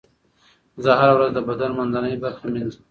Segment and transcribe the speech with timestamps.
[0.83, 2.79] زه هره ورځ د بدن منځنۍ برخه مینځم.